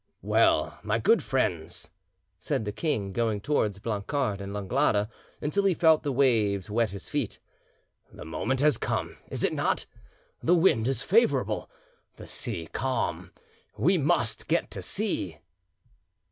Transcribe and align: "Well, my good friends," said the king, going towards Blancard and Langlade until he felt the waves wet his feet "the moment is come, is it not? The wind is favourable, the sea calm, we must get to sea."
"Well, 0.23 0.79
my 0.81 0.97
good 0.97 1.21
friends," 1.21 1.91
said 2.39 2.65
the 2.65 2.71
king, 2.71 3.13
going 3.13 3.39
towards 3.39 3.77
Blancard 3.77 4.41
and 4.41 4.51
Langlade 4.51 5.07
until 5.41 5.65
he 5.65 5.75
felt 5.75 6.01
the 6.01 6.11
waves 6.11 6.71
wet 6.71 6.89
his 6.89 7.07
feet 7.07 7.37
"the 8.11 8.25
moment 8.25 8.63
is 8.63 8.79
come, 8.79 9.17
is 9.29 9.43
it 9.43 9.53
not? 9.53 9.85
The 10.41 10.55
wind 10.55 10.87
is 10.87 11.03
favourable, 11.03 11.69
the 12.15 12.25
sea 12.25 12.67
calm, 12.73 13.29
we 13.77 13.99
must 13.99 14.47
get 14.47 14.71
to 14.71 14.81
sea." 14.81 15.37